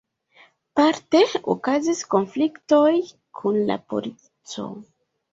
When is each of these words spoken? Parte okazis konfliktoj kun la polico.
Parte 0.77 1.19
okazis 1.53 1.99
konfliktoj 2.13 2.93
kun 3.41 3.59
la 3.67 3.77
polico. 3.93 4.65